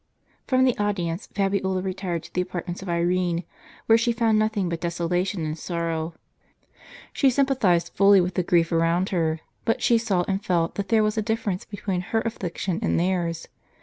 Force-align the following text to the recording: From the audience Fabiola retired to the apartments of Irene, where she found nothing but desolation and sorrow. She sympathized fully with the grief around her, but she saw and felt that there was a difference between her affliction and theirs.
From 0.47 0.63
the 0.63 0.75
audience 0.79 1.27
Fabiola 1.27 1.83
retired 1.83 2.23
to 2.23 2.33
the 2.33 2.41
apartments 2.41 2.81
of 2.81 2.89
Irene, 2.89 3.43
where 3.85 3.99
she 3.99 4.11
found 4.11 4.39
nothing 4.39 4.67
but 4.67 4.81
desolation 4.81 5.45
and 5.45 5.55
sorrow. 5.55 6.15
She 7.13 7.29
sympathized 7.29 7.93
fully 7.93 8.19
with 8.19 8.33
the 8.33 8.41
grief 8.41 8.71
around 8.71 9.09
her, 9.09 9.41
but 9.63 9.83
she 9.83 9.99
saw 9.99 10.23
and 10.27 10.43
felt 10.43 10.73
that 10.73 10.89
there 10.89 11.03
was 11.03 11.19
a 11.19 11.21
difference 11.21 11.65
between 11.65 12.01
her 12.01 12.21
affliction 12.21 12.79
and 12.81 12.99
theirs. 12.99 13.47